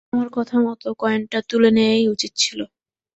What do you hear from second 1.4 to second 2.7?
তুলে নেয়াই উচিৎ ছিল।